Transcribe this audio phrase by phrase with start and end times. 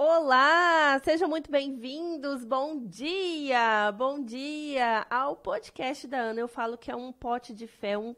[0.00, 2.44] Olá, sejam muito bem-vindos.
[2.44, 6.38] Bom dia, bom dia ao podcast da Ana.
[6.38, 8.14] Eu falo que é um pote de fé, um,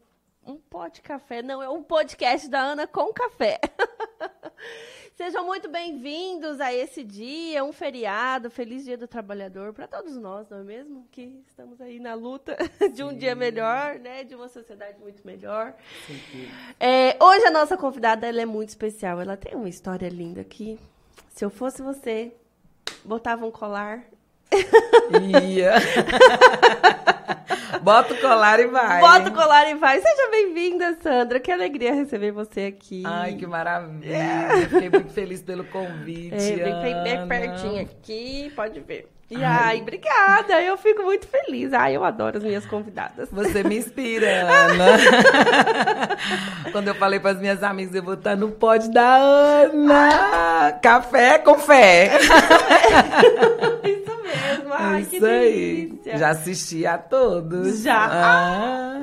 [0.46, 1.40] um pote de café.
[1.40, 3.58] Não, é um podcast da Ana com café.
[5.16, 10.50] Sejam muito bem-vindos a esse dia, um feriado, feliz dia do trabalhador para todos nós,
[10.50, 11.08] não é mesmo?
[11.10, 12.58] Que estamos aí na luta
[12.92, 14.22] de um dia melhor, né?
[14.22, 15.74] De uma sociedade muito melhor.
[16.78, 19.18] É, hoje a nossa convidada ela é muito especial.
[19.18, 20.78] Ela tem uma história linda aqui.
[21.40, 22.34] Se eu fosse você,
[23.02, 24.02] botava um colar.
[25.42, 25.72] Ia.
[27.80, 29.00] Bota o colar e vai.
[29.00, 30.02] Bota o colar e vai.
[30.02, 31.40] Seja bem-vinda, Sandra.
[31.40, 33.04] Que alegria receber você aqui.
[33.06, 34.14] Ai, que maravilha.
[34.14, 34.66] É.
[34.66, 36.34] Fiquei muito feliz pelo convite.
[36.34, 39.08] É, vem bem pertinho aqui, pode ver.
[39.30, 40.60] E ai, ai, obrigada.
[40.60, 41.72] Eu fico muito feliz.
[41.72, 43.30] Ai, eu adoro as minhas convidadas.
[43.30, 44.98] Você me inspira, Ana.
[46.72, 50.08] Quando eu falei para as minhas amigas, eu vou estar no pódio da Ana.
[50.72, 52.18] Café com fé.
[53.84, 54.72] Isso mesmo.
[54.72, 56.12] Ai, Isso que delícia.
[56.12, 56.18] Aí.
[56.18, 57.82] Já assisti a todos.
[57.82, 58.08] Já.
[58.10, 58.98] Ah.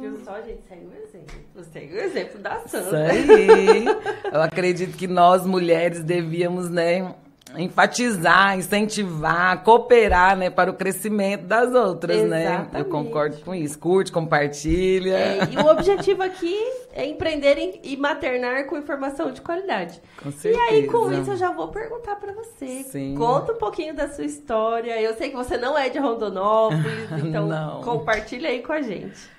[0.00, 0.62] Viu só, gente?
[0.68, 1.64] Segue o exemplo.
[1.72, 3.14] Segue o exemplo da Sandra.
[3.14, 3.84] Isso aí.
[4.32, 7.14] Eu acredito que nós, mulheres, devíamos, né
[7.56, 12.72] enfatizar, incentivar, cooperar, né, para o crescimento das outras, Exatamente.
[12.72, 12.80] né?
[12.80, 13.78] Eu concordo com isso.
[13.78, 15.16] Curte, compartilha.
[15.16, 16.56] É, e o objetivo aqui
[16.92, 20.00] é empreender e maternar com informação de qualidade.
[20.22, 20.64] Com certeza.
[20.64, 22.84] E aí, com isso, eu já vou perguntar para você.
[22.84, 23.14] Sim.
[23.16, 25.00] Conta um pouquinho da sua história.
[25.00, 27.82] Eu sei que você não é de Rondonópolis, então não.
[27.82, 29.30] compartilha aí com a gente.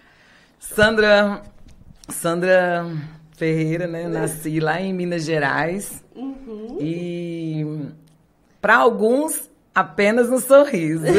[0.59, 1.41] Sandra,
[2.07, 2.85] Sandra
[3.35, 4.07] Ferreira, né?
[4.07, 6.03] Nasci lá em Minas Gerais.
[6.15, 6.77] Uhum.
[6.79, 7.93] E
[8.63, 11.03] para alguns, apenas um sorriso.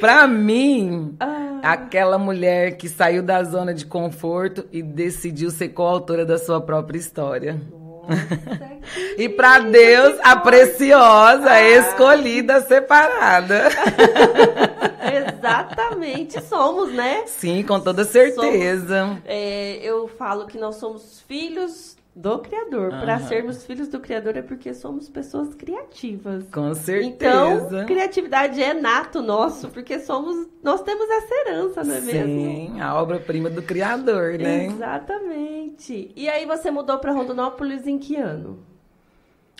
[0.00, 1.58] Para mim, ah.
[1.64, 6.96] aquela mulher que saiu da zona de conforto e decidiu ser coautora da sua própria
[6.98, 7.60] história.
[7.72, 8.70] Nossa,
[9.18, 11.62] e para Deus, a preciosa, ah.
[11.62, 13.64] escolhida, separada.
[15.38, 17.24] Exatamente, somos, né?
[17.26, 19.06] Sim, com toda certeza.
[19.06, 22.92] Somos, é, eu falo que nós somos filhos do Criador.
[22.92, 23.00] Uhum.
[23.00, 26.44] Para sermos filhos do Criador é porque somos pessoas criativas.
[26.52, 27.06] Com certeza.
[27.06, 32.74] Então, criatividade é nato nosso, porque somos, nós temos essa herança, não é Sim, mesmo?
[32.74, 34.66] Sim, a obra-prima do Criador, né?
[34.66, 36.12] Exatamente.
[36.14, 38.58] E aí você mudou para Rondonópolis em que ano?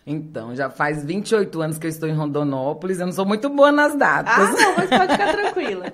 [0.06, 2.98] Então, já faz 28 anos que eu estou em Rondonópolis.
[2.98, 4.34] Eu não sou muito boa nas datas.
[4.34, 5.92] Ah, não, mas pode ficar tranquila.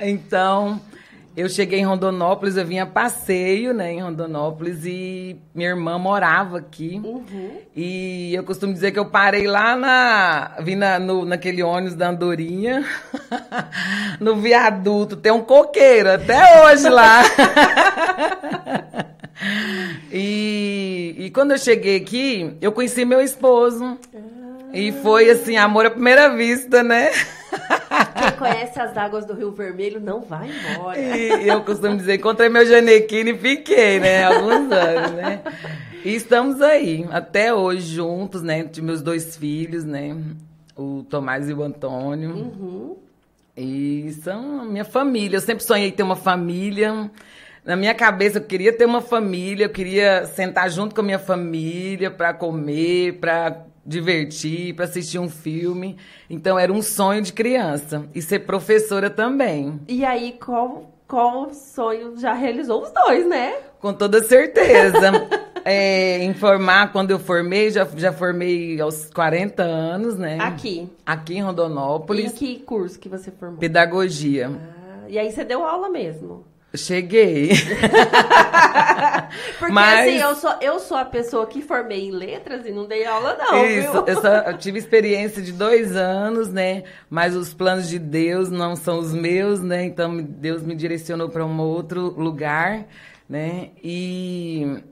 [0.00, 0.80] então,
[1.38, 6.58] eu cheguei em Rondonópolis, eu vinha a passeio, né, em Rondonópolis e minha irmã morava
[6.58, 7.00] aqui.
[7.04, 7.58] Uhum.
[7.76, 10.56] E eu costumo dizer que eu parei lá na.
[10.58, 12.84] Vim na, no, naquele ônibus da Andorinha,
[14.18, 15.14] no viaduto.
[15.14, 17.22] Tem um coqueiro até hoje lá.
[20.10, 23.96] e, e quando eu cheguei aqui, eu conheci meu esposo.
[24.72, 27.12] E foi assim, amor à primeira vista, né?
[28.38, 30.98] Conhece as águas do Rio Vermelho não vai embora.
[30.98, 34.24] E eu costumo dizer, encontrei meu Janequine e fiquei, né?
[34.24, 35.42] Alguns anos, né?
[36.04, 38.64] E estamos aí, até hoje, juntos, né?
[38.64, 40.16] De meus dois filhos, né?
[40.76, 42.30] O Tomás e o Antônio.
[42.30, 42.96] Uhum.
[43.56, 45.36] E são a minha família.
[45.36, 47.10] Eu sempre sonhei ter uma família.
[47.64, 51.18] Na minha cabeça, eu queria ter uma família, eu queria sentar junto com a minha
[51.18, 55.96] família para comer, para divertir, para assistir um filme.
[56.28, 59.80] Então era um sonho de criança e ser professora também.
[59.88, 63.54] E aí qual qual sonho já realizou os dois, né?
[63.80, 65.26] Com toda certeza.
[65.64, 70.36] é, informar quando eu formei, já, já formei aos 40 anos, né?
[70.38, 70.86] Aqui.
[71.06, 72.32] Aqui em Rondonópolis.
[72.32, 73.58] Em que curso que você formou?
[73.58, 74.50] Pedagogia.
[74.50, 76.44] Ah, e aí você deu aula mesmo?
[76.74, 77.50] Cheguei.
[79.58, 80.08] Porque Mas...
[80.08, 83.36] assim, eu sou, eu sou a pessoa que formei em letras e não dei aula,
[83.38, 83.64] não.
[83.66, 84.04] Isso, viu?
[84.06, 86.84] Eu, só, eu tive experiência de dois anos, né?
[87.08, 89.84] Mas os planos de Deus não são os meus, né?
[89.84, 92.84] Então Deus me direcionou para um outro lugar,
[93.28, 93.70] né?
[93.82, 94.82] E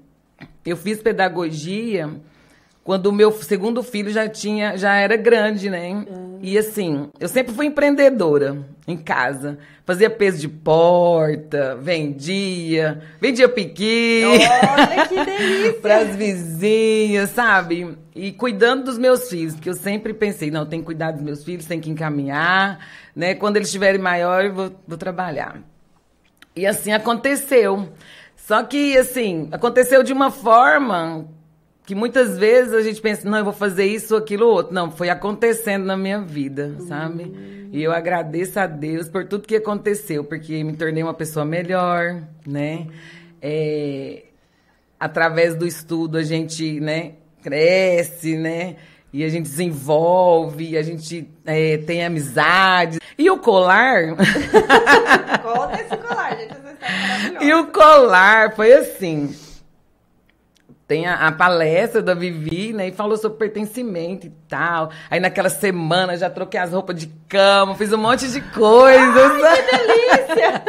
[0.65, 2.11] eu fiz pedagogia
[2.87, 5.91] quando o meu segundo filho já tinha, já era grande, né?
[6.09, 6.39] Uhum.
[6.41, 9.59] E assim, eu sempre fui empreendedora em casa.
[9.85, 14.23] Fazia peso de porta, vendia, vendia piqui.
[14.25, 15.73] Olha que delícia!
[15.83, 17.99] para as vizinhas, sabe?
[18.15, 21.43] E cuidando dos meus filhos, porque eu sempre pensei, não, tem que cuidar dos meus
[21.43, 22.79] filhos, tem que encaminhar,
[23.17, 23.35] né?
[23.35, 25.61] Quando eles estiverem maiores, eu vou, vou trabalhar.
[26.55, 27.89] E assim aconteceu.
[28.37, 31.27] Só que, assim, aconteceu de uma forma
[31.87, 34.75] que muitas vezes a gente pensa, não, eu vou fazer isso, aquilo, outro.
[34.75, 37.23] Não, foi acontecendo na minha vida, sabe?
[37.23, 37.69] Uhum.
[37.73, 42.25] E eu agradeço a Deus por tudo que aconteceu, porque me tornei uma pessoa melhor,
[42.45, 42.89] né?
[43.41, 44.25] É,
[44.99, 48.75] através do estudo, a gente, né, cresce, né?
[49.13, 52.99] E a gente desenvolve, a gente é, tem amizade.
[53.17, 54.17] E o colar.
[55.41, 56.51] Conta esse colar, gente.
[56.51, 57.45] Essa história é.
[57.45, 59.46] E o colar foi assim.
[60.89, 62.87] Tem a, a palestra da Vivi, né?
[62.89, 64.91] E falou sobre pertencimento e tal.
[65.11, 69.43] Aí naquela semana já troquei as roupas de cama, fiz um monte de coisas.
[69.43, 70.63] Ai, que delícia!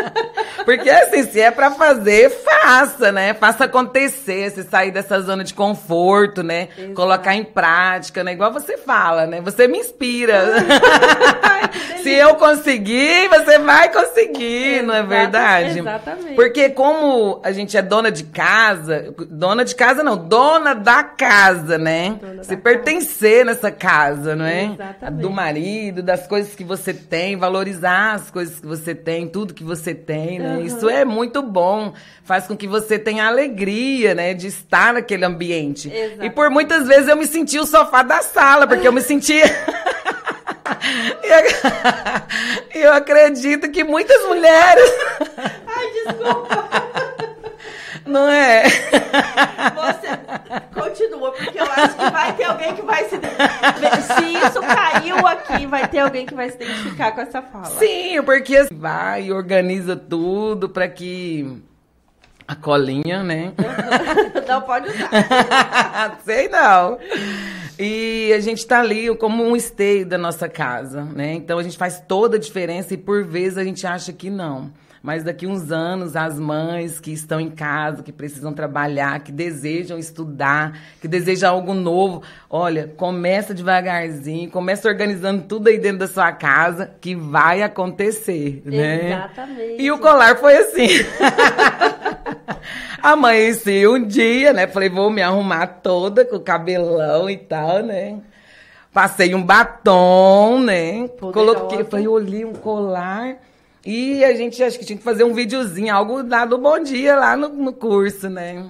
[0.65, 3.33] Porque assim, se é pra fazer, faça, né?
[3.35, 6.67] Faça acontecer, se sair dessa zona de conforto, né?
[6.77, 6.93] Exato.
[6.93, 8.33] Colocar em prática, né?
[8.33, 9.39] Igual você fala, né?
[9.41, 10.43] Você me inspira.
[11.43, 11.69] Ai,
[12.03, 15.79] se eu conseguir, você vai conseguir, não é verdade?
[15.79, 16.35] exatamente.
[16.35, 21.77] Porque como a gente é dona de casa, dona de casa não, dona da casa,
[21.77, 22.17] né?
[22.21, 24.65] Dona se pertencer nessa casa, não é?
[24.73, 25.21] Exatamente.
[25.21, 29.63] Do marido, das coisas que você tem, valorizar as coisas que você tem, tudo que
[29.63, 30.55] você tem, né?
[30.55, 30.61] Aham.
[30.61, 31.93] Isso é muito bom.
[32.23, 34.33] Faz com que você tenha alegria, né?
[34.33, 35.89] De estar naquele ambiente.
[35.93, 36.25] Exato.
[36.25, 39.43] E por muitas vezes eu me senti o sofá da sala, porque eu me sentia.
[41.23, 44.89] E eu- eu acredito que muitas mulheres,
[45.65, 46.67] Ai, desculpa.
[48.07, 48.63] Não é?
[49.75, 50.07] Você
[50.73, 53.17] continua, porque eu acho que vai ter alguém que vai se.
[53.17, 57.65] Se isso caiu aqui, vai ter alguém que vai se identificar com essa fala.
[57.65, 61.61] Sim, porque assim, vai e organiza tudo para que
[62.47, 63.53] a colinha, né?
[64.47, 66.19] Não pode usar.
[66.23, 66.97] Sei não.
[67.77, 71.33] E a gente tá ali como um esteio da nossa casa, né?
[71.33, 74.71] Então a gente faz toda a diferença e por vezes a gente acha que não.
[75.07, 79.97] Mas daqui uns anos, as mães que estão em casa, que precisam trabalhar, que desejam
[79.97, 86.33] estudar, que desejam algo novo, olha, começa devagarzinho, começa organizando tudo aí dentro da sua
[86.33, 89.13] casa, que vai acontecer, né?
[89.13, 89.81] Exatamente.
[89.81, 90.89] E o colar foi assim.
[93.01, 94.67] Amanheci um dia, né?
[94.67, 98.19] Falei, vou me arrumar toda com o cabelão e tal, né?
[98.91, 101.07] Passei um batom, né?
[101.17, 101.31] Poderosa.
[101.31, 103.46] Coloquei, falei, olhei um colar.
[103.89, 107.15] E a gente acho que tinha que fazer um videozinho, algo lá do Bom Dia,
[107.15, 108.65] lá no, no curso, né?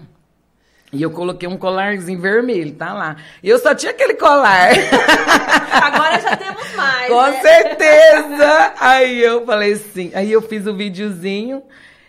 [0.94, 3.16] E eu coloquei um colarzinho vermelho, tá lá.
[3.42, 4.70] E eu só tinha aquele colar.
[5.74, 7.08] Agora já temos mais.
[7.08, 7.42] Com né?
[7.42, 8.74] certeza!
[8.80, 11.64] Aí eu falei assim, aí eu fiz o videozinho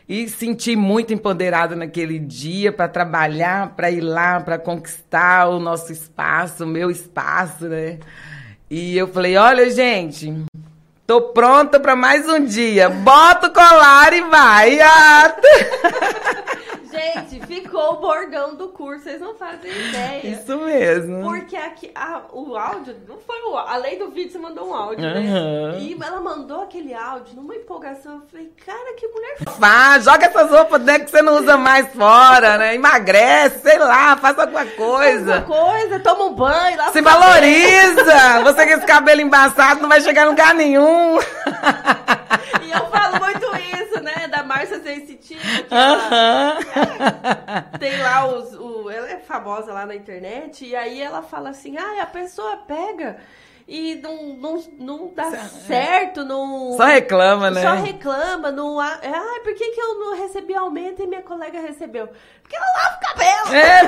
[0.06, 5.90] e senti muito empoderada naquele dia para trabalhar, para ir lá, para conquistar o nosso
[5.90, 8.00] espaço, o meu espaço, né?
[8.70, 10.44] E eu falei, olha, gente,
[11.08, 12.90] tô pronta para mais um dia.
[12.90, 14.78] Bota o colar e vai.
[14.78, 15.34] Ah,
[16.98, 20.26] Gente, ficou o bordão do curso, vocês não fazem ideia.
[20.26, 21.22] Isso mesmo.
[21.22, 25.04] Porque aqui, a- o áudio, não foi o Além do vídeo, você mandou um áudio,
[25.04, 25.72] Aham.
[25.72, 25.78] né?
[25.80, 28.14] E ela mandou aquele áudio numa empolgação.
[28.16, 31.88] Eu falei, cara, que mulher Faz, joga essas roupas dentro que você não usa mais
[31.94, 32.74] fora, né?
[32.74, 35.36] Emagrece, sei lá, faz alguma coisa.
[35.38, 38.42] Uma coisa, toma um banho, lava Se valoriza!
[38.44, 41.18] Você com esse cabelo embaçado não vai chegar em lugar nenhum.
[42.62, 42.97] E eu isso,
[44.68, 45.40] Márcia Sensitiva.
[45.40, 47.62] que ela- Aham.
[47.78, 48.52] Tem lá os.
[48.54, 50.64] O, ela é famosa lá na internet.
[50.64, 53.18] E aí ela fala assim: ah, a pessoa pega
[53.66, 56.72] e não, não, não dá certo, não.
[56.76, 57.62] Só reclama, né?
[57.62, 58.80] Só reclama, não.
[58.80, 58.98] Ah,
[59.44, 62.08] por que, que eu não recebi aumento e minha colega recebeu?
[62.42, 63.54] Porque ela lava o cabelo!
[63.54, 63.82] É,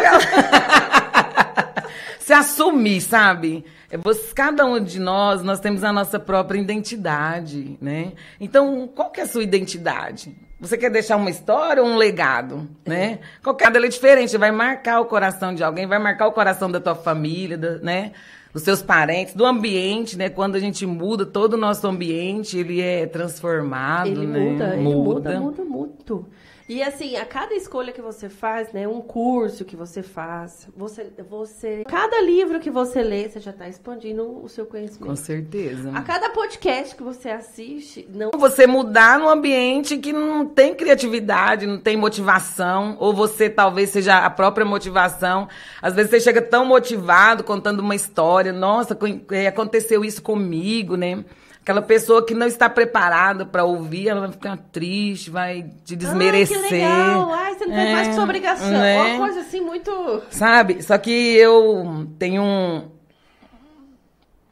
[2.21, 3.65] Se assumir, sabe?
[3.91, 8.13] É você- cada um de nós, nós temos a nossa própria identidade, né?
[8.39, 10.33] Então, qual que é a sua identidade?
[10.61, 13.21] Você quer deixar uma história ou um legado, né?
[13.43, 16.79] Qualquer dela é diferente, vai marcar o coração de alguém, vai marcar o coração da
[16.79, 18.13] tua família, da- né?
[18.53, 20.29] Dos seus parentes, do ambiente, né?
[20.29, 24.39] Quando a gente muda, todo o nosso ambiente, ele é transformado, Ele né?
[24.51, 26.27] muda, ele muda, muda muito.
[26.71, 31.11] E assim, a cada escolha que você faz, né, um curso que você faz, você,
[31.29, 35.17] você, cada livro que você lê, você já está expandindo o seu Com conhecimento.
[35.17, 35.91] certeza.
[35.93, 41.67] A cada podcast que você assiste, não você mudar num ambiente que não tem criatividade,
[41.67, 45.49] não tem motivação, ou você talvez seja a própria motivação.
[45.83, 48.97] Às vezes você chega tão motivado contando uma história, nossa,
[49.33, 51.25] eh, aconteceu isso comigo, né?
[51.63, 56.57] Aquela pessoa que não está preparada para ouvir, ela vai ficar triste, vai te desmerecer.
[56.57, 57.33] Ai, que legal.
[57.33, 58.71] Ai, você não fez É, mais que sua obrigação.
[58.71, 59.13] né?
[59.15, 60.23] Uma coisa assim muito.
[60.31, 60.83] Sabe?
[60.83, 62.89] Só que eu tenho um-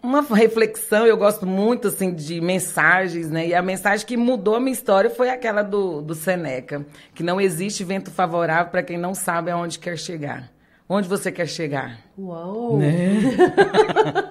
[0.03, 3.49] uma reflexão, eu gosto muito assim de mensagens, né?
[3.49, 7.41] E a mensagem que mudou a minha história foi aquela do, do Seneca, que não
[7.41, 10.51] existe vento favorável para quem não sabe aonde quer chegar.
[10.89, 11.99] Onde você quer chegar?
[12.19, 12.77] Uau!
[12.79, 13.19] Né?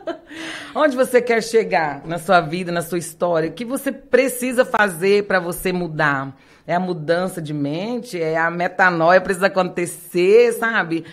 [0.76, 3.50] Onde você quer chegar na sua vida, na sua história?
[3.50, 6.36] O que você precisa fazer para você mudar?
[6.66, 8.22] É a mudança de mente?
[8.22, 11.06] É a metanoia precisa acontecer, sabe?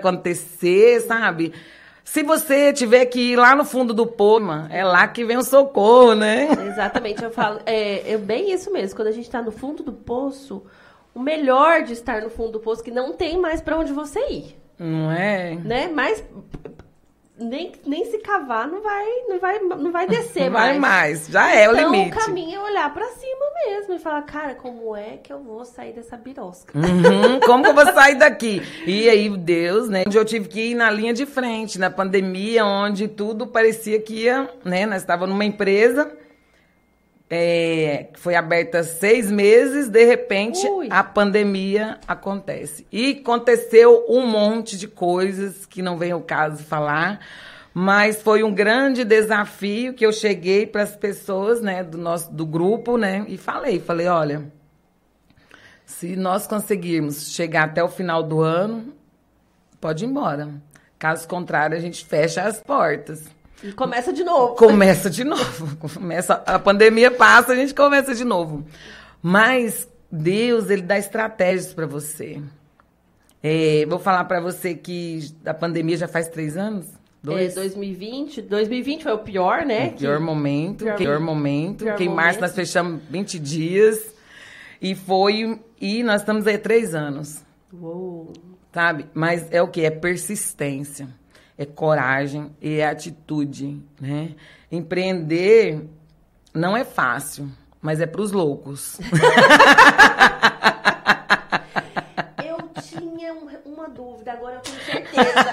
[0.00, 1.52] acontecer, sabe?
[2.02, 5.42] Se você tiver que ir lá no fundo do poço, é lá que vem o
[5.42, 6.48] socorro, né?
[6.66, 8.96] Exatamente, eu falo, é, é bem isso mesmo.
[8.96, 10.64] Quando a gente está no fundo do poço,
[11.14, 13.92] o melhor de estar no fundo do poço é que não tem mais para onde
[13.92, 14.56] você ir.
[14.78, 15.54] Não é?
[15.56, 15.88] Né?
[15.94, 16.24] Mas
[17.40, 20.70] nem, nem se cavar não vai, não vai, não vai descer não mais.
[20.70, 22.16] Vai mais, já é então, o limite.
[22.16, 25.64] o caminho é olhar para cima mesmo e falar, cara, como é que eu vou
[25.64, 26.76] sair dessa birosca?
[26.76, 28.62] Uhum, como que eu vou sair daqui?
[28.86, 30.04] E aí, Deus, né?
[30.06, 34.24] Onde eu tive que ir na linha de frente, na pandemia, onde tudo parecia que
[34.24, 34.84] ia, né?
[34.86, 36.12] Nós estávamos numa empresa
[37.32, 40.88] é, foi aberta seis meses, de repente Ui.
[40.90, 42.84] a pandemia acontece.
[42.90, 47.20] E aconteceu um monte de coisas que não vem ao caso falar,
[47.72, 52.44] mas foi um grande desafio que eu cheguei para as pessoas, né, do nosso do
[52.44, 54.50] grupo, né, e falei, falei, olha,
[55.86, 58.92] se nós conseguirmos chegar até o final do ano,
[59.80, 60.48] pode ir embora.
[60.98, 63.24] Caso contrário, a gente fecha as portas.
[63.62, 64.54] E começa de novo.
[64.54, 65.76] Começa de novo.
[65.94, 68.64] Começa, a pandemia passa, a gente começa de novo.
[69.22, 72.40] Mas Deus, ele dá estratégias para você.
[73.42, 76.86] É, vou falar para você que a pandemia já faz três anos.
[77.22, 77.52] Dois.
[77.52, 78.42] É, 2020.
[78.42, 79.88] 2020 foi o pior, né?
[79.88, 80.24] O pior que...
[80.24, 80.84] momento.
[80.84, 81.84] Pior, pior momento.
[81.84, 84.14] pior que em março nós fechamos 20 dias.
[84.80, 85.60] E foi.
[85.78, 87.42] E nós estamos aí três anos.
[87.72, 88.32] Uou.
[88.72, 89.06] Sabe?
[89.12, 89.84] Mas é o que?
[89.84, 91.19] É persistência
[91.60, 94.30] é coragem e é atitude, né?
[94.72, 95.86] Empreender
[96.54, 97.50] não é fácil,
[97.82, 98.98] mas é para os loucos.
[102.42, 103.34] eu tinha
[103.66, 105.52] uma dúvida, agora eu tenho certeza.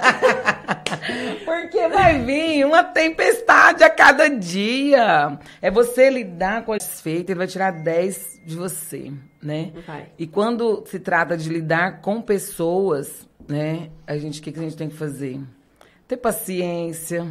[1.44, 5.38] Porque vai vir uma tempestade a cada dia.
[5.62, 9.12] É você lidar com a desfeita, ele vai tirar 10 de você,
[9.44, 9.74] né?
[9.86, 10.06] Vai.
[10.18, 13.90] E quando se trata de lidar com pessoas, né?
[14.08, 15.42] A gente, o que, que a gente tem que fazer?
[16.08, 17.28] Ter paciência,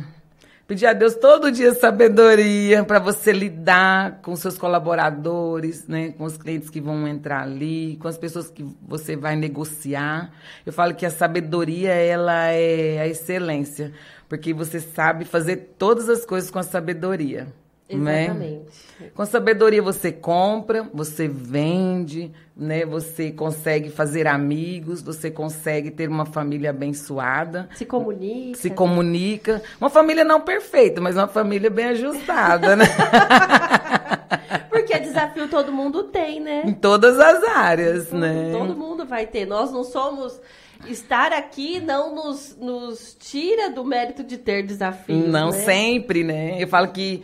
[0.67, 6.37] pedir a Deus todo dia sabedoria para você lidar com seus colaboradores, né, com os
[6.37, 10.31] clientes que vão entrar ali, com as pessoas que você vai negociar.
[10.65, 13.93] Eu falo que a sabedoria ela é a excelência,
[14.29, 17.47] porque você sabe fazer todas as coisas com a sabedoria.
[17.89, 18.65] Exatamente.
[19.01, 19.09] Né?
[19.15, 22.85] Com sabedoria você compra, você vende, né?
[22.85, 27.69] Você consegue fazer amigos, você consegue ter uma família abençoada.
[27.77, 28.59] Se comunica.
[28.59, 29.63] Se comunica.
[29.81, 32.87] Uma família não perfeita, mas uma família bem ajustada, né?
[34.69, 36.63] Porque desafio todo mundo tem, né?
[36.67, 38.53] Em todas as áreas, todo, né?
[38.53, 39.47] Todo mundo vai ter.
[39.47, 40.41] Nós não somos
[40.89, 45.29] estar aqui não nos, nos tira do mérito de ter desafios.
[45.29, 45.59] Não né?
[45.61, 46.61] sempre, né?
[46.61, 47.23] Eu falo que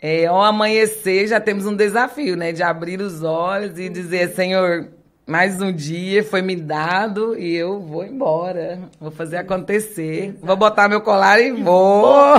[0.00, 2.52] é, ao amanhecer já temos um desafio, né?
[2.52, 4.88] De abrir os olhos e dizer, Senhor,
[5.26, 8.78] mais um dia foi me dado e eu vou embora.
[9.00, 10.36] Vou fazer acontecer.
[10.40, 12.32] Vou botar meu colar e vou.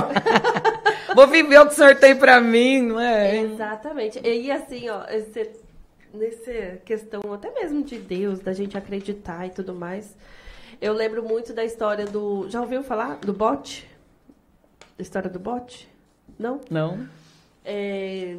[1.14, 3.36] vou viver o que o Senhor tem para mim, não é?
[3.42, 4.18] Exatamente.
[4.26, 5.50] E assim, ó, esse,
[6.14, 10.16] nessa questão até mesmo de Deus, da gente acreditar e tudo mais.
[10.80, 12.48] Eu lembro muito da história do.
[12.48, 13.86] Já ouviu falar do bote?
[14.96, 15.86] Da história do bote?
[16.38, 16.62] Não?
[16.70, 17.19] Não
[17.64, 18.38] é,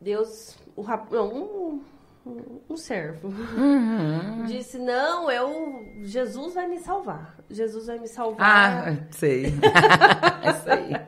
[0.00, 1.80] Deus, o rap, não,
[2.26, 4.44] um, um servo, uhum.
[4.46, 7.36] disse: Não, eu, Jesus vai me salvar.
[7.48, 8.88] Jesus vai me salvar.
[8.88, 9.46] Ah, sei.
[10.42, 11.06] é aí.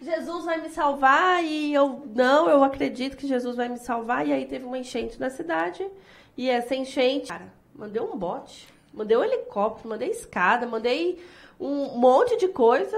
[0.00, 4.26] Jesus vai me salvar e eu não, eu acredito que Jesus vai me salvar.
[4.26, 5.86] E aí teve uma enchente na cidade
[6.36, 11.22] e essa enchente, cara, mandei um bote, mandei um helicóptero, mandei escada, mandei
[11.60, 12.96] um monte de coisa.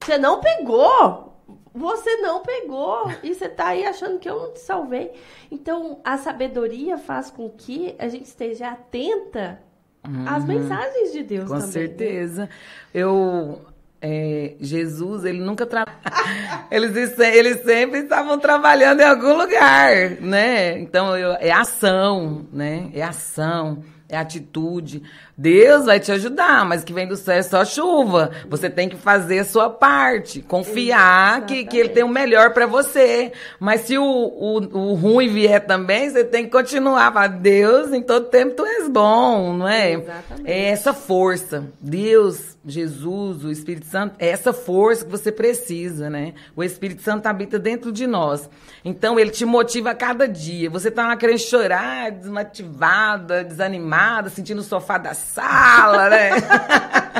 [0.00, 1.31] Você não pegou?
[1.74, 5.12] Você não pegou e você está aí achando que eu não te salvei.
[5.50, 9.60] Então, a sabedoria faz com que a gente esteja atenta
[10.06, 10.28] uhum.
[10.28, 11.62] às mensagens de Deus com também.
[11.62, 11.72] Com né?
[11.72, 12.42] certeza.
[12.42, 12.48] Né?
[12.92, 13.60] Eu
[14.02, 15.98] é, Jesus, ele nunca trabalha.
[16.70, 20.78] eles, eles sempre estavam trabalhando em algum lugar, né?
[20.78, 22.90] Então, eu, é ação, né?
[22.92, 23.82] É ação
[24.12, 25.02] é atitude.
[25.42, 28.30] Deus vai te ajudar, mas que vem do céu é só chuva.
[28.48, 32.64] Você tem que fazer a sua parte, confiar que, que ele tem o melhor para
[32.64, 33.32] você.
[33.58, 37.12] Mas se o, o, o, ruim vier também, você tem que continuar.
[37.12, 39.94] Falar, Deus, em todo tempo tu és bom, não é?
[39.94, 40.48] Exatamente.
[40.48, 41.64] É essa força.
[41.80, 46.34] Deus, Jesus, o Espírito Santo, é essa força que você precisa, né?
[46.54, 48.48] O Espírito Santo habita dentro de nós.
[48.84, 50.70] Então, ele te motiva a cada dia.
[50.70, 56.30] Você tá lá querendo chorar, desmotivada, desanimada, sentindo o sofá da sala, né?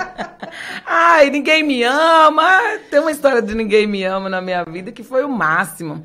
[0.87, 2.47] Ai, ninguém me ama.
[2.91, 6.05] Tem uma história de ninguém me ama na minha vida que foi o máximo.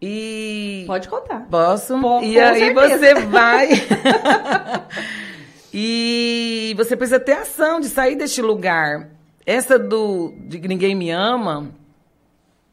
[0.00, 0.84] E.
[0.86, 1.46] Pode contar.
[1.50, 1.98] Posso?
[2.00, 2.98] Pô, e aí certeza.
[2.98, 3.68] você vai.
[5.72, 9.08] E você precisa ter ação de sair deste lugar.
[9.46, 11.70] Essa do de ninguém me ama,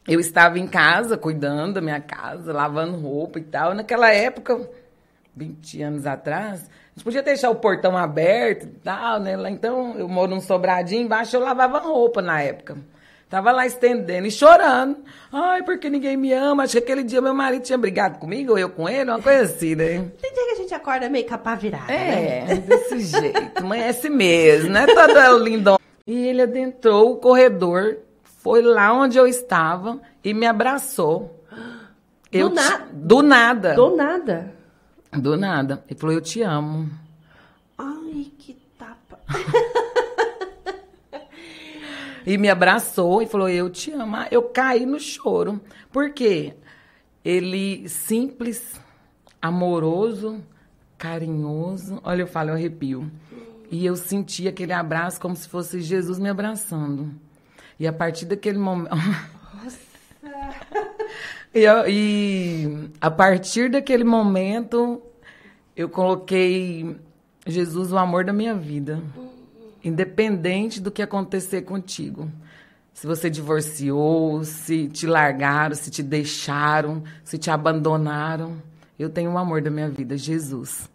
[0.07, 3.75] eu estava em casa, cuidando da minha casa, lavando roupa e tal.
[3.75, 4.67] Naquela época,
[5.38, 9.38] 20 anos atrás, a gente podia deixar o portão aberto e tal, né?
[9.38, 12.77] Lá, então, eu moro num sobradinho, embaixo eu lavava roupa na época.
[13.29, 14.98] Tava lá estendendo e chorando.
[15.32, 16.63] Ai, porque ninguém me ama.
[16.63, 19.44] Acho que aquele dia meu marido tinha brigado comigo, ou eu com ele, uma coisa
[19.44, 20.10] assim, né?
[20.22, 22.56] Tem dia que a gente acorda meio capa virada, É, né?
[22.56, 23.51] desse jeito.
[23.58, 24.86] Amanhece mesmo, né?
[24.88, 25.77] Toda lindona.
[26.08, 31.44] E ele adentrou o corredor, foi lá onde eu estava e me abraçou.
[32.32, 33.74] Eu na- te- Do nada.
[33.74, 34.53] Do nada.
[35.19, 35.83] Do nada.
[35.89, 36.89] Ele falou, eu te amo.
[37.77, 39.19] Ai, que tapa.
[42.25, 44.17] E me abraçou e falou, eu te amo.
[44.17, 45.62] Ah, Eu caí no choro.
[45.93, 46.55] Por quê?
[47.24, 48.77] Ele simples,
[49.41, 50.43] amoroso,
[50.97, 52.01] carinhoso.
[52.03, 53.09] Olha, eu falo, eu arrepio.
[53.71, 57.13] E eu senti aquele abraço como se fosse Jesus me abraçando.
[57.79, 58.91] E a partir daquele momento.
[61.55, 65.01] e, eu- e a partir daquele momento,
[65.77, 66.98] eu coloquei
[67.46, 69.00] Jesus o amor da minha vida.
[69.84, 72.27] Independente do que acontecer contigo.
[72.96, 78.55] Se você divorciou, se te largaram, se te deixaram, se te abandonaram,
[78.98, 80.89] eu tenho o amor da minha vida, Jesus.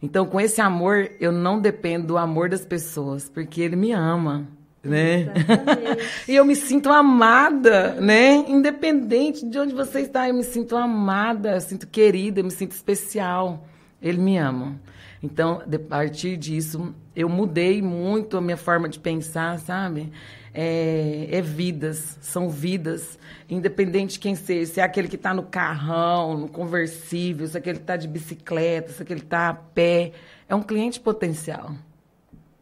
[0.00, 4.46] Então, com esse amor, eu não dependo do amor das pessoas, porque ele me ama,
[4.84, 5.32] né?
[6.28, 8.44] E eu me sinto amada, né?
[8.46, 12.70] Independente de onde você está, eu me sinto amada, eu sinto querida, eu me sinto
[12.70, 13.66] especial.
[14.00, 14.78] Ele me ama.
[15.22, 20.12] Então, de- a partir disso, eu mudei muito a minha forma de pensar, sabe?
[20.54, 25.42] É, é vidas, são vidas, independente de quem seja, se é aquele que está no
[25.42, 29.48] carrão, no conversível, se é aquele que está de bicicleta, se é aquele que está
[29.48, 30.12] a pé,
[30.48, 31.72] é um cliente potencial.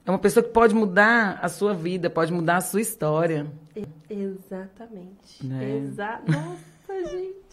[0.04, 3.46] É uma pessoa que pode mudar a sua vida, pode mudar a sua história.
[4.08, 5.44] Exatamente.
[5.44, 5.78] Né?
[5.78, 7.45] Exa Nossa, gente.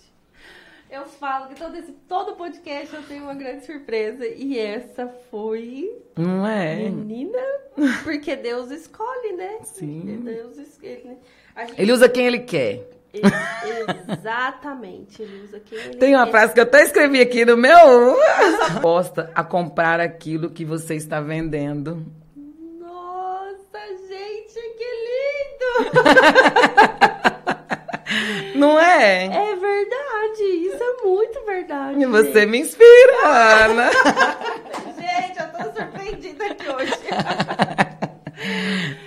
[0.93, 4.27] Eu falo que todo, esse, todo podcast eu tenho uma grande surpresa.
[4.27, 5.91] E essa foi.
[6.15, 6.75] Não é?
[6.88, 7.39] Menina,
[8.03, 9.58] porque Deus escolhe, né?
[9.63, 10.21] Sim.
[10.23, 11.17] Deus escolhe.
[11.56, 12.88] A gente- Ele usa quem ele quer.
[13.12, 13.23] Ex-
[14.19, 16.32] Exatamente, ele usa quem ele Tem uma quer.
[16.32, 18.15] frase que eu até escrevi aqui no meu.
[18.77, 22.06] Aposta a comprar aquilo que você está vendendo.
[22.79, 25.93] Nossa, gente, que lindo!
[28.56, 29.25] Não é?
[29.25, 30.02] É verdade,
[30.41, 32.01] isso é muito verdade.
[32.01, 33.89] E você me inspira, Ana.
[34.97, 36.93] Gente, eu tô surpreendida aqui hoje.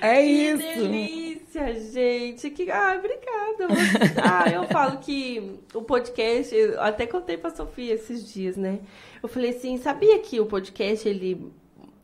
[0.01, 0.59] É Que isso.
[0.59, 2.51] delícia, gente.
[2.51, 2.71] Que...
[2.71, 3.69] Ai, obrigada.
[3.69, 8.79] Você- Ah, eu falo que o podcast, eu até contei pra Sofia esses dias, né?
[9.23, 11.51] Eu falei assim, sabia que o podcast, ele.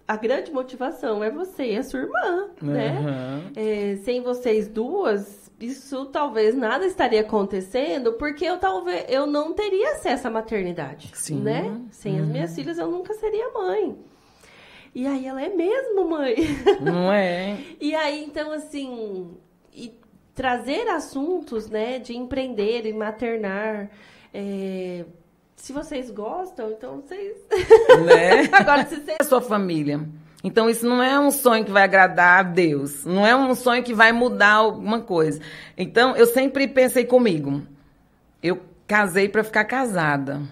[0.06, 2.98] A grande motivação é você e a sua irmã, né?
[2.98, 3.42] Aham.
[3.56, 9.92] É, sem vocês duas, isso talvez nada estaria acontecendo, porque eu talvez eu não teria
[9.92, 11.40] acesso à maternidade, Sim.
[11.40, 11.80] né?
[11.90, 13.96] Sem as minhas filhas eu nunca seria mãe.
[14.94, 16.36] E aí ela é mesmo mãe.
[16.82, 17.56] Não é?
[17.80, 19.30] E aí, então, assim,
[19.72, 19.98] e
[20.34, 23.88] trazer assuntos, né, de empreender e maternar.
[24.34, 25.06] é,
[25.56, 27.36] se vocês gostam, então vocês.
[28.04, 28.48] Né?
[28.52, 29.16] Agora, se vocês.
[29.20, 30.00] a sua família.
[30.44, 33.04] Então, isso não é um sonho que vai agradar a Deus.
[33.04, 35.40] Não é um sonho que vai mudar alguma coisa.
[35.76, 37.62] Então, eu sempre pensei comigo.
[38.42, 40.42] Eu casei para ficar casada.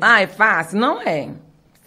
[0.00, 0.78] Ah, é fácil?
[0.78, 1.30] Não é.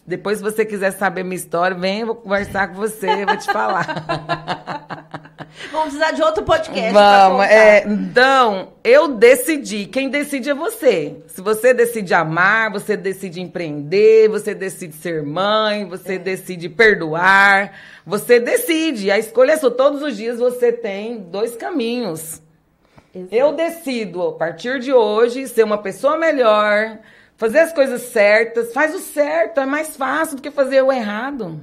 [0.06, 3.38] Depois, se você quiser saber minha história, vem, eu vou conversar com você, eu vou
[3.38, 3.86] te falar.
[5.72, 6.94] Vamos precisar de outro podcast.
[6.94, 9.86] Vamos, é, então, eu decidi.
[9.86, 11.17] Quem decide é você.
[11.28, 17.74] Se você decide amar, você decide empreender, você decide ser mãe, você decide perdoar,
[18.06, 19.12] você decide.
[19.12, 19.72] A escolha é sua.
[19.72, 22.41] Todos os dias você tem dois caminhos.
[23.13, 23.36] Exato.
[23.36, 27.00] Eu decido, a partir de hoje, ser uma pessoa melhor,
[27.36, 28.74] fazer as coisas certas.
[28.74, 31.60] Faz o certo, é mais fácil do que fazer o errado.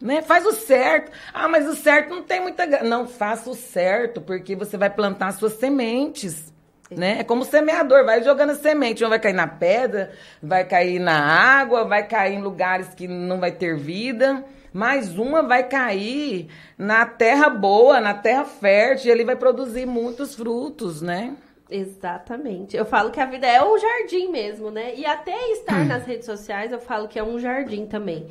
[0.00, 0.22] Né?
[0.22, 1.12] Faz o certo.
[1.32, 2.84] Ah, mas o certo não tem muita graça.
[2.84, 6.50] Não, faça o certo, porque você vai plantar suas sementes.
[6.90, 7.18] Né?
[7.20, 9.04] É como semeador, vai jogando semente.
[9.04, 10.10] Uma vai cair na pedra,
[10.42, 14.44] vai cair na água, vai cair em lugares que não vai ter vida.
[14.72, 20.34] Mais uma vai cair na terra boa, na terra fértil, e ele vai produzir muitos
[20.34, 21.34] frutos, né?
[21.68, 22.76] Exatamente.
[22.76, 24.94] Eu falo que a vida é um jardim mesmo, né?
[24.94, 28.28] E até estar nas redes sociais, eu falo que é um jardim também.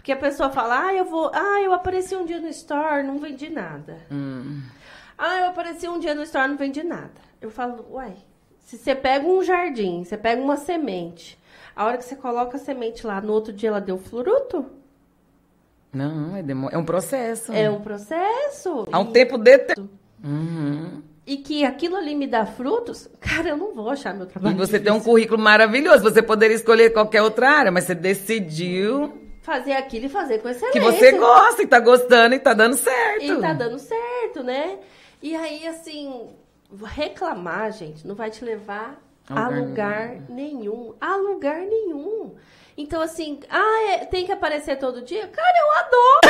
[0.00, 1.30] Porque a pessoa fala, ah, eu vou.
[1.34, 3.98] Ah, eu apareci um dia no store, não vendi nada.
[5.18, 7.12] Ah, eu apareci um dia no store, não vendi nada.
[7.38, 8.14] Eu falo, uai,
[8.60, 11.38] Se você pega um jardim, você pega uma semente,
[11.76, 14.64] a hora que você coloca a semente lá, no outro dia ela deu fruto?
[15.92, 16.70] Não, é, demo...
[16.72, 17.52] é um processo.
[17.52, 18.88] É um processo.
[18.90, 19.12] Há um e...
[19.12, 19.90] tempo determinado.
[20.24, 21.02] Uhum.
[21.26, 24.54] E que aquilo ali me dá frutos, cara, eu não vou achar meu trabalho.
[24.54, 24.84] E você difícil.
[24.84, 26.02] tem um currículo maravilhoso.
[26.02, 30.80] Você poderia escolher qualquer outra área, mas você decidiu fazer aquilo e fazer com excelência.
[30.80, 33.24] Que você gosta e tá gostando e tá dando certo.
[33.24, 34.78] E tá dando certo, né?
[35.20, 36.28] E aí, assim,
[36.84, 38.96] reclamar, gente, não vai te levar
[39.28, 40.94] a lugar nenhum.
[41.00, 42.36] A lugar nenhum.
[42.78, 45.26] Então, assim, ah, é, tem que aparecer todo dia?
[45.26, 46.20] Cara, eu adoro!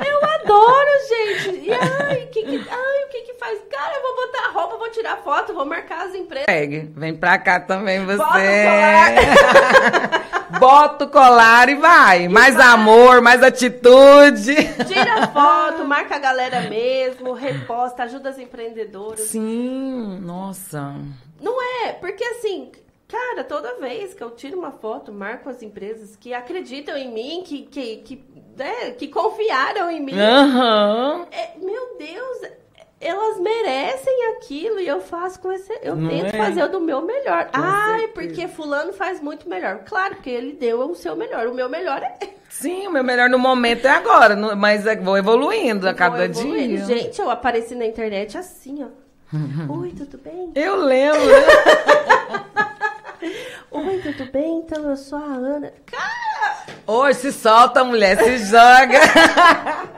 [0.08, 1.68] eu adoro, gente!
[1.68, 3.60] E ai, que, que, ai, o que que faz?
[3.70, 6.46] Cara, eu vou botar a roupa, vou tirar foto, vou marcar as empresas.
[6.46, 8.16] Pegue, vem pra cá também você.
[8.16, 10.20] Bota o colar
[11.68, 12.24] e vai.
[12.24, 12.66] E mais vai.
[12.66, 14.54] amor, mais atitude.
[14.86, 19.20] Tira foto, marca a galera mesmo, reposta, ajuda as empreendedoras.
[19.20, 20.94] Sim, nossa.
[21.40, 22.70] Não é, porque assim,
[23.10, 27.42] Cara, toda vez que eu tiro uma foto, marco as empresas que acreditam em mim,
[27.44, 28.24] que, que, que,
[28.56, 30.12] né, que confiaram em mim.
[30.12, 31.26] Uhum.
[31.32, 32.52] É, meu Deus,
[33.00, 35.72] elas merecem aquilo e eu faço com esse.
[35.82, 36.38] Eu Não tento é?
[36.38, 37.46] fazer o do meu melhor.
[37.46, 38.12] Com Ai, certeza.
[38.12, 39.78] porque fulano faz muito melhor.
[39.86, 41.46] Claro que ele deu o seu melhor.
[41.46, 42.18] O meu melhor é.
[42.50, 46.84] Sim, o meu melhor no momento é agora, mas é, vou evoluindo a cada evoluindo.
[46.84, 46.98] dia.
[46.98, 48.88] Gente, eu apareci na internet assim, ó.
[49.80, 50.52] Oi, tudo bem?
[50.54, 51.20] Eu lembro.
[53.70, 54.58] Oi, tudo bem?
[54.58, 55.72] Então eu sou a Ana.
[55.86, 56.66] Cara!
[56.86, 58.98] Hoje se solta, mulher, se joga.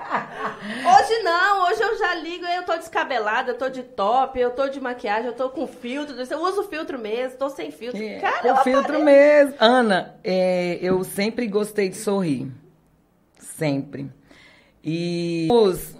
[0.62, 4.68] Hoje não, hoje eu já ligo, eu tô descabelada, eu tô de top, eu tô
[4.68, 8.02] de maquiagem, eu tô com filtro, eu uso filtro mesmo, tô sem filtro.
[8.02, 9.04] É, Cara, com filtro apareço.
[9.04, 9.54] mesmo.
[9.58, 12.50] Ana, é, eu sempre gostei de sorrir.
[13.38, 14.10] Sempre.
[14.82, 15.94] E os,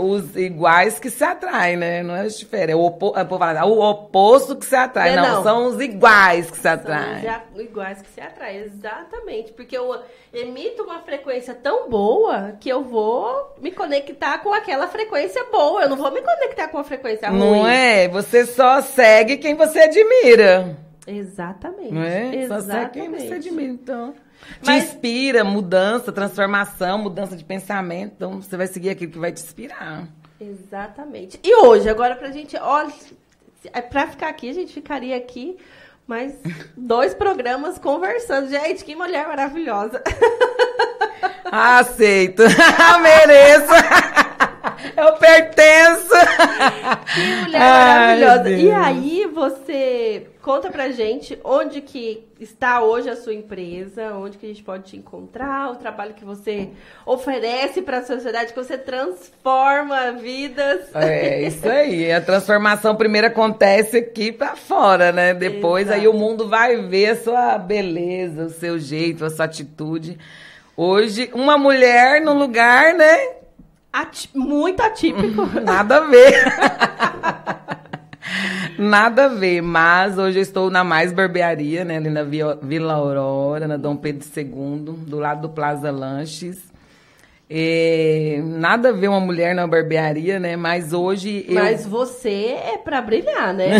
[0.00, 2.02] os iguais que se atraem, né?
[2.02, 2.72] Não é os diferentes.
[2.72, 5.10] É o, opo, é o oposto que se atrai.
[5.10, 7.22] É, não, não, são os iguais que se atraem.
[7.22, 9.52] São os iguais que se atraem, exatamente.
[9.52, 10.00] Porque eu
[10.32, 15.82] emito uma frequência tão boa que eu vou me conectar com aquela frequência boa.
[15.82, 17.38] Eu não vou me conectar com a frequência ruim.
[17.38, 18.08] Não é?
[18.08, 20.76] Você só segue quem você admira.
[21.06, 21.92] Exatamente.
[21.92, 22.34] Não é?
[22.36, 22.48] Exatamente.
[22.48, 24.14] Só segue quem você admira, então.
[24.62, 24.84] Te Mas...
[24.84, 28.12] inspira, mudança, transformação, mudança de pensamento.
[28.16, 30.06] Então, você vai seguir aquilo que vai te inspirar.
[30.40, 31.38] Exatamente.
[31.42, 32.92] E hoje, agora pra gente, olha,
[33.72, 35.56] é pra ficar aqui, a gente ficaria aqui
[36.06, 36.34] mais
[36.76, 38.48] dois programas conversando.
[38.48, 40.02] Gente, que mulher maravilhosa.
[41.50, 42.42] Aceito.
[43.02, 43.72] Mereço.
[44.96, 46.08] Eu pertenço.
[47.14, 48.42] Que mulher Ai, maravilhosa.
[48.44, 48.62] Deus.
[48.62, 54.44] E aí, você conta pra gente onde que está hoje a sua empresa, onde que
[54.44, 56.68] a gente pode te encontrar, o trabalho que você
[57.06, 60.94] oferece para a sociedade, que você transforma vidas.
[60.94, 62.12] É, isso aí.
[62.12, 65.32] A transformação primeiro acontece aqui para fora, né?
[65.32, 66.00] Depois Exato.
[66.00, 70.18] aí o mundo vai ver a sua beleza, o seu jeito, a sua atitude.
[70.76, 73.18] Hoje, uma mulher no lugar, né?
[73.90, 75.46] Ati muito atípico.
[75.64, 76.44] Nada a ver.
[78.78, 83.66] Nada a ver, mas hoje eu estou na Mais Barbearia, né, ali na Vila Aurora,
[83.66, 86.70] na Dom Pedro II, do lado do Plaza Lanches.
[87.52, 90.54] É, nada a ver uma mulher na barbearia, né?
[90.54, 91.54] Mas hoje eu...
[91.54, 93.70] Mas você é para brilhar, né?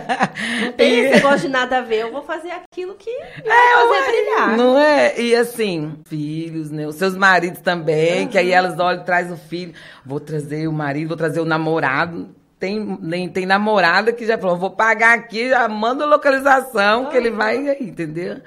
[0.64, 1.98] não tem esse negócio de nada a ver.
[1.98, 4.56] Eu vou fazer aquilo que é, vai fazer brilhar.
[4.56, 5.20] Não é?
[5.20, 6.86] E assim, filhos, né?
[6.86, 8.28] Os seus maridos também, uhum.
[8.28, 9.74] que aí elas olham, traz o filho.
[10.02, 14.56] Vou trazer o marido, vou trazer o namorado tem, nem, tem namorada que já falou,
[14.56, 18.38] vou pagar aqui, já manda localização, que ele vai aí, entendeu?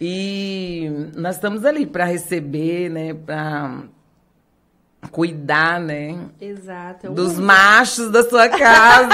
[0.00, 3.82] E nós estamos ali para receber, né, para
[5.10, 6.18] cuidar, né?
[6.40, 7.08] Exato.
[7.08, 9.10] É dos machos da sua casa.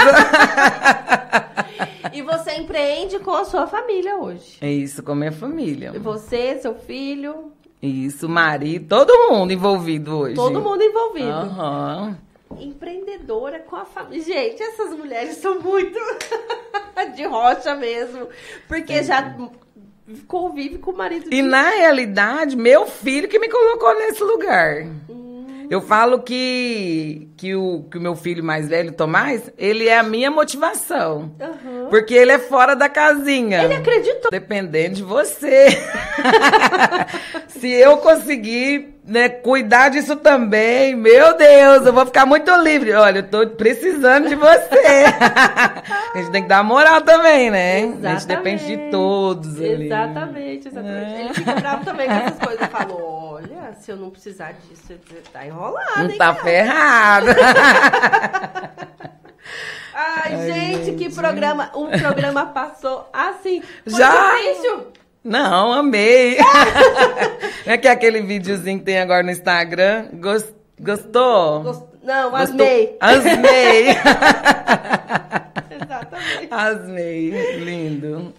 [2.13, 4.59] e você empreende com a sua família hoje.
[4.61, 5.91] É isso, com a minha família.
[5.93, 7.51] E você, seu filho.
[7.81, 10.35] Isso, marido, todo mundo envolvido hoje.
[10.35, 11.27] Todo mundo envolvido.
[11.27, 12.07] Aham.
[12.07, 12.26] Uhum
[12.59, 14.23] empreendedora com a família.
[14.23, 15.99] Gente, essas mulheres são muito
[17.15, 18.27] de rocha mesmo.
[18.67, 19.03] Porque é.
[19.03, 19.35] já
[20.27, 21.27] convive com o marido.
[21.27, 21.41] E de...
[21.41, 24.83] na realidade, meu filho que me colocou nesse lugar.
[25.09, 25.27] Hum.
[25.69, 30.03] Eu falo que, que, o, que o meu filho mais velho, Tomás, ele é a
[30.03, 31.35] minha motivação.
[31.39, 31.89] Uhum.
[31.89, 33.65] Porque ele é fora da casinha.
[33.65, 34.31] Ele acreditou.
[34.31, 35.67] Dependendo de você.
[37.49, 42.91] Se eu conseguir né, cuidar disso também, meu Deus, eu vou ficar muito livre.
[42.93, 45.05] Olha, eu tô precisando de você.
[46.13, 47.79] a gente tem que dar moral também, né?
[47.79, 48.05] Exatamente.
[48.05, 49.85] A gente depende de todos ali.
[49.85, 51.13] Exatamente, exatamente.
[51.13, 51.21] É.
[51.21, 52.61] Ele fica bravo também com essas coisas.
[52.61, 56.43] Eu falo, olha, se eu não precisar disso, você tá enrolado, Não hein, tá cara?
[56.43, 57.27] ferrado.
[59.99, 61.71] Ai, Ai gente, gente, que programa.
[61.73, 63.63] O programa passou assim.
[63.83, 64.35] Foi Já?
[64.35, 64.87] difícil.
[65.27, 66.37] Não, amei.
[67.67, 70.07] é que aquele videozinho que tem agora no Instagram.
[70.79, 71.63] Gostou?
[71.63, 71.83] Gost...
[72.01, 72.95] Não, asmei.
[73.01, 73.89] Asmei.
[75.69, 76.47] Exatamente.
[76.49, 77.57] Asmei.
[77.57, 78.33] Lindo.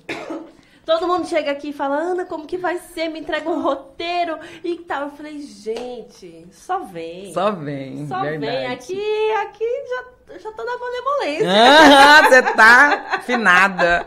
[0.87, 3.11] Todo mundo chega aqui e fala, Ana, como que vai ser?
[3.11, 5.03] Me entrega um roteiro e tal.
[5.03, 7.35] Eu falei, gente, só vem.
[7.35, 8.09] Só vem.
[8.09, 8.46] Só verdade.
[8.46, 8.66] vem.
[8.66, 10.05] Aqui, aqui já,
[10.38, 11.49] já tô na malemolência.
[11.51, 14.05] Ah, você tá afinada.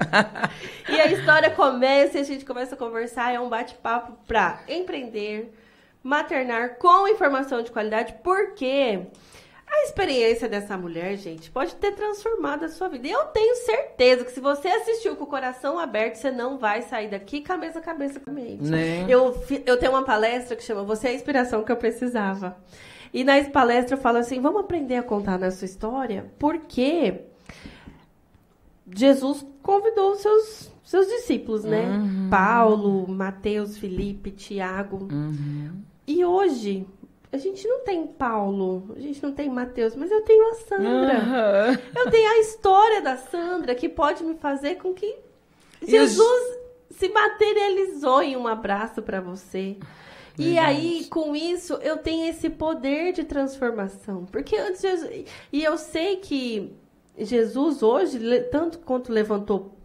[0.89, 3.33] e a história começa e a gente começa a conversar.
[3.33, 5.53] É um bate-papo pra empreender,
[6.03, 9.07] maternar com informação de qualidade, porque
[9.71, 13.07] a experiência dessa mulher, gente, pode ter transformado a sua vida.
[13.07, 16.81] E eu tenho certeza que se você assistiu com o coração aberto, você não vai
[16.81, 18.63] sair daqui cabeça a cabeça com a mente.
[18.63, 19.05] Né?
[19.07, 19.33] Eu,
[19.65, 22.57] eu tenho uma palestra que chama Você é a Inspiração que eu precisava.
[23.13, 27.21] E na palestra eu falo assim: vamos aprender a contar na sua história, porque
[28.93, 31.87] Jesus convidou os seus, seus discípulos, né?
[31.87, 32.29] Uhum.
[32.29, 35.07] Paulo, Mateus, Felipe, Tiago.
[35.11, 35.81] Uhum.
[36.07, 36.85] E hoje,
[37.31, 41.19] a gente não tem Paulo, a gente não tem Mateus, mas eu tenho a Sandra.
[41.19, 41.77] Uhum.
[41.95, 45.15] Eu tenho a história da Sandra que pode me fazer com que
[45.81, 46.59] Jesus
[46.91, 49.77] se materializou em um abraço para você.
[50.37, 50.55] Verdade.
[50.55, 54.25] E aí, com isso, eu tenho esse poder de transformação.
[54.25, 56.71] Porque antes Jesus, E eu sei que
[57.17, 58.19] Jesus hoje,
[58.51, 59.77] tanto quanto levantou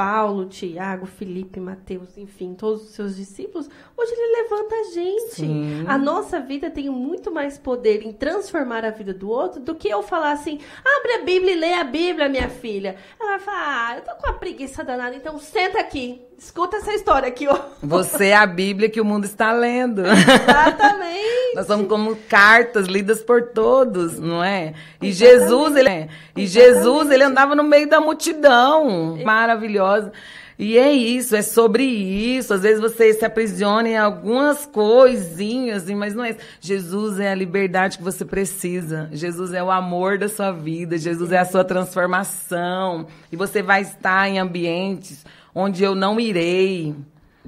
[0.00, 5.34] Paulo, Tiago, Felipe, Mateus, enfim, todos os seus discípulos, hoje ele levanta a gente.
[5.34, 5.84] Sim.
[5.86, 9.90] A nossa vida tem muito mais poder em transformar a vida do outro do que
[9.90, 12.96] eu falar assim: abre a Bíblia e lê a Bíblia, minha filha.
[13.20, 16.94] Ela vai falar: ah, eu tô com a preguiça danada, então senta aqui, escuta essa
[16.94, 17.58] história aqui, ó.
[17.82, 20.02] Você é a Bíblia que o mundo está lendo.
[20.06, 21.54] Exatamente.
[21.54, 24.72] Nós somos como cartas lidas por todos, não é?
[25.02, 25.12] E Exatamente.
[25.12, 26.08] Jesus, ele é.
[26.34, 29.18] E Jesus, ele andava no meio da multidão.
[29.22, 30.12] Maravilhosa.
[30.58, 32.52] E é isso, é sobre isso.
[32.52, 36.36] Às vezes você se aprisiona em algumas coisinhas, assim, mas não é.
[36.60, 39.08] Jesus é a liberdade que você precisa.
[39.10, 40.98] Jesus é o amor da sua vida.
[40.98, 43.06] Jesus é a sua transformação.
[43.32, 45.24] E você vai estar em ambientes
[45.54, 46.94] onde eu não irei.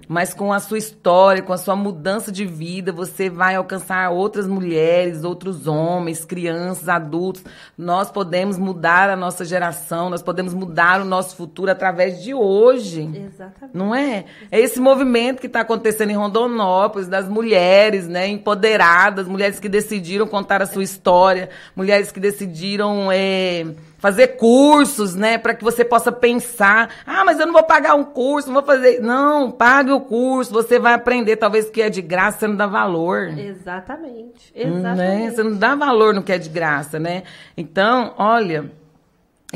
[0.08, 4.46] Mas com a sua história, com a sua mudança de vida, você vai alcançar outras
[4.46, 7.44] mulheres, outros homens, crianças, adultos.
[7.78, 13.08] Nós podemos mudar a nossa geração, nós podemos mudar o nosso futuro através de hoje.
[13.14, 13.74] Exatamente.
[13.74, 14.24] Não é?
[14.50, 20.26] É esse movimento que está acontecendo em Rondonópolis, das mulheres, né, empoderadas, mulheres que decidiram
[20.26, 23.10] contar a sua história, mulheres que decidiram.
[23.10, 23.66] É,
[24.02, 28.02] fazer cursos, né, para que você possa pensar, ah, mas eu não vou pagar um
[28.02, 32.02] curso, não vou fazer, não, pague o curso, você vai aprender, talvez que é de
[32.02, 33.28] graça, você não dá valor.
[33.38, 34.96] Exatamente, exatamente.
[34.96, 35.30] Né?
[35.30, 37.22] Você não dá valor no que é de graça, né?
[37.56, 38.72] Então, olha,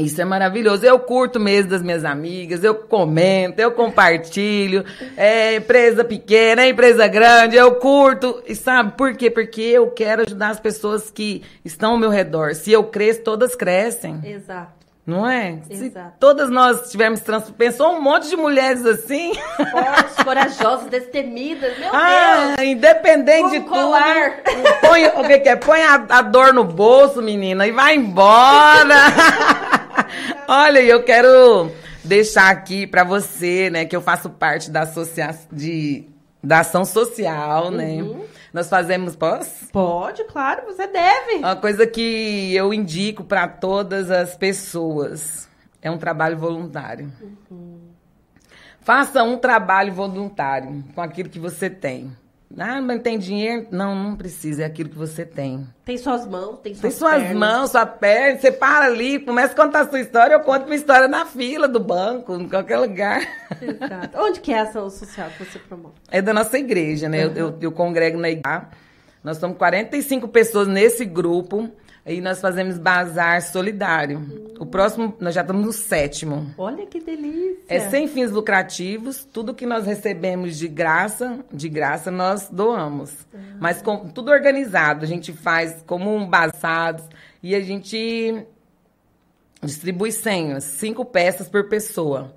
[0.03, 0.85] isso é maravilhoso.
[0.85, 4.85] Eu curto mesmo das minhas amigas, eu comento, eu compartilho.
[5.17, 8.43] É empresa pequena, é empresa grande, eu curto.
[8.47, 9.31] E sabe por quê?
[9.31, 12.55] Porque eu quero ajudar as pessoas que estão ao meu redor.
[12.55, 14.21] Se eu cresço, todas crescem.
[14.23, 14.76] Exato.
[15.07, 15.61] Não é?
[15.71, 16.15] Exato.
[16.15, 17.49] Se todas nós tivermos trans...
[17.51, 19.35] Pensou um monte de mulheres assim.
[19.71, 21.79] Fortes, corajosas, destemidas.
[21.79, 22.69] Meu ah, Deus.
[22.69, 24.43] Independente de colar.
[24.43, 24.81] tudo.
[24.83, 25.55] Põe, o que, que é?
[25.55, 28.97] Põe a, a dor no bolso, menina, e vai embora.
[30.49, 31.71] Olha, eu quero
[32.03, 36.05] deixar aqui para você, né, que eu faço parte da associação de
[36.43, 38.03] da ação social, né?
[38.03, 38.19] uhum.
[38.19, 38.27] né?
[38.53, 39.67] Nós fazemos posso?
[39.71, 41.37] Pode, claro, você deve.
[41.37, 45.49] Uma coisa que eu indico para todas as pessoas
[45.83, 47.13] é um trabalho voluntário.
[47.51, 47.81] Uhum.
[48.81, 52.17] Faça um trabalho voluntário com aquilo que você tem.
[52.59, 53.67] Ah, mas tem dinheiro?
[53.71, 55.67] Não, não precisa, é aquilo que você tem.
[55.85, 57.37] Tem suas mãos, tem suas Tem suas pernas.
[57.37, 60.77] mãos, sua perna, você para ali, começa a contar a sua história, eu conto minha
[60.77, 63.21] história na fila do banco, em qualquer lugar.
[63.61, 64.19] Exato.
[64.19, 65.95] Onde que é a ação social que você promove?
[66.11, 67.27] É da nossa igreja, né?
[67.27, 67.33] Uhum.
[67.35, 68.69] Eu, eu, eu congrego na igreja.
[69.25, 71.69] Nós somos 45 pessoas nesse grupo.
[72.07, 74.21] E nós fazemos bazar solidário.
[74.21, 74.55] Hum.
[74.61, 76.55] O próximo, nós já estamos no sétimo.
[76.57, 77.65] Olha que delícia!
[77.69, 79.25] É sem fins lucrativos.
[79.25, 83.11] Tudo que nós recebemos de graça, de graça, nós doamos.
[83.35, 83.39] Hum.
[83.59, 85.05] Mas com tudo organizado.
[85.05, 86.97] A gente faz como um bazar
[87.43, 88.47] e a gente
[89.63, 92.35] distribui senhas, cinco peças por pessoa.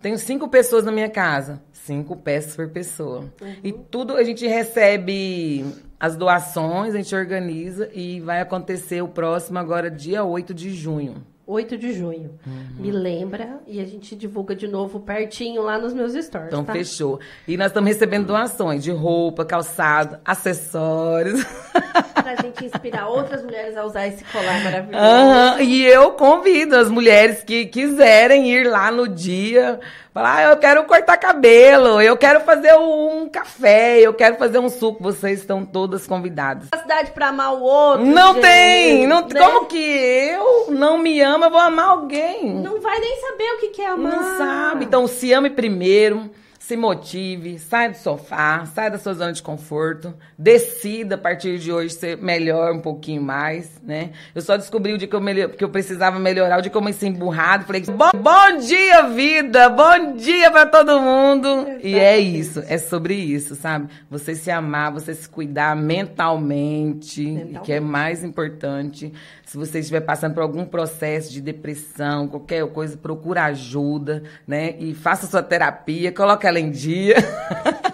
[0.00, 1.62] Tenho cinco pessoas na minha casa.
[1.72, 3.20] Cinco peças por pessoa.
[3.40, 3.54] Uhum.
[3.62, 5.64] E tudo a gente recebe
[5.98, 11.24] as doações, a gente organiza e vai acontecer o próximo agora, dia 8 de junho.
[11.48, 12.38] 8 de junho.
[12.78, 16.48] Me lembra e a gente divulga de novo pertinho lá nos meus stories.
[16.48, 16.74] Então, tá?
[16.74, 17.18] fechou.
[17.46, 21.42] E nós estamos recebendo doações de roupa, calçado, acessórios.
[22.12, 25.02] Pra gente inspirar outras mulheres a usar esse colar maravilhoso.
[25.02, 29.80] Aham, E eu convido as mulheres que quiserem ir lá no dia,
[30.18, 34.68] falar, ah, eu quero cortar cabelo, eu quero fazer um café, eu quero fazer um
[34.68, 35.02] suco.
[35.02, 36.68] Vocês estão todas convidadas.
[36.70, 38.04] Capacidade pra amar o outro.
[38.04, 39.06] Não gente, tem!
[39.06, 39.40] Não, né?
[39.40, 42.52] Como que eu não me amo, eu vou amar alguém?
[42.52, 44.12] Não vai nem saber o que é amar.
[44.12, 44.84] Não sabe.
[44.84, 46.28] Então, se ame primeiro,
[46.68, 51.72] se motive, sai do sofá, sai da sua zona de conforto, decida a partir de
[51.72, 54.10] hoje ser melhor um pouquinho mais, né?
[54.34, 56.76] Eu só descobri o dia que eu, melhor, que eu precisava melhorar, o dia que
[56.76, 59.70] eu comecei emburrado, falei, bom, bom dia, vida!
[59.70, 61.48] Bom dia pra todo mundo!
[61.82, 63.88] E é isso, é sobre isso, sabe?
[64.10, 67.60] Você se amar, você se cuidar mentalmente, Mentalmente.
[67.64, 69.10] que é mais importante.
[69.46, 74.74] Se você estiver passando por algum processo de depressão, qualquer coisa, procura ajuda, né?
[74.78, 77.16] E faça sua terapia, coloque ela em dia.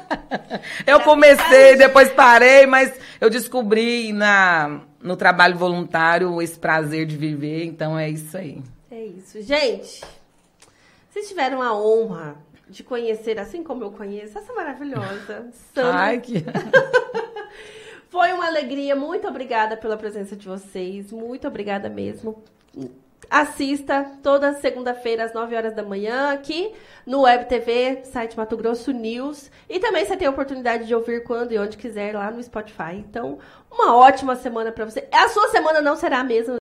[0.86, 7.64] eu comecei, depois parei, mas eu descobri na, no trabalho voluntário esse prazer de viver,
[7.64, 8.62] então é isso aí.
[8.90, 9.40] É isso.
[9.42, 10.02] Gente,
[11.10, 12.36] vocês tiveram a honra
[12.68, 15.94] de conhecer, assim como eu conheço, essa maravilhosa Sandra.
[15.94, 16.44] Ai, que...
[18.08, 18.94] Foi uma alegria.
[18.94, 21.10] Muito obrigada pela presença de vocês.
[21.10, 22.44] Muito obrigada mesmo.
[23.30, 26.72] Assista toda segunda-feira às 9 horas da manhã aqui
[27.06, 29.50] no Web TV, site Mato Grosso News.
[29.68, 32.94] E também você tem a oportunidade de ouvir quando e onde quiser lá no Spotify.
[32.94, 33.38] Então,
[33.70, 35.08] uma ótima semana para você.
[35.10, 36.52] A sua semana não será a mesma